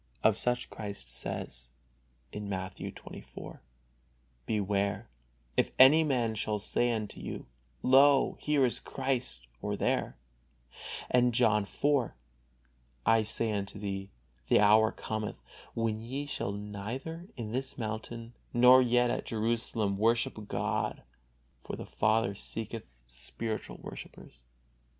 Of 0.23 0.35
such 0.35 0.71
Christ 0.71 1.13
says, 1.15 1.67
Matthew 2.33 2.91
xxiv: 2.91 3.59
"Beware, 4.47 5.09
if 5.55 5.69
any 5.77 6.03
man 6.03 6.33
shall 6.33 6.57
say 6.57 6.91
unto 6.91 7.19
you, 7.19 7.45
Lo, 7.83 8.35
here 8.39 8.65
is 8.65 8.79
Christ, 8.79 9.45
or 9.61 9.77
there"; 9.77 10.17
and 11.11 11.35
John 11.35 11.65
iv: 11.71 12.13
"I 13.05 13.21
say 13.21 13.51
unto 13.51 13.77
thee, 13.77 14.09
the 14.47 14.59
hour 14.59 14.91
cometh, 14.91 15.39
when 15.75 16.01
ye 16.01 16.25
shall 16.25 16.51
neither 16.51 17.27
in 17.37 17.51
this 17.51 17.77
mountain 17.77 18.33
nor 18.55 18.81
yet 18.81 19.11
at 19.11 19.27
Jerusalem 19.27 19.99
worship 19.99 20.47
God, 20.47 21.03
for 21.63 21.75
the 21.75 21.85
Father 21.85 22.33
seeketh 22.33 22.85
spiritual 23.05 23.77
worshipers." 23.79 24.41